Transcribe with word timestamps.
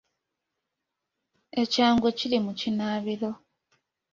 Ekyangwe 1.61 2.09
kiri 2.17 2.37
mu 2.45 2.51
kinaabiro. 2.59 3.31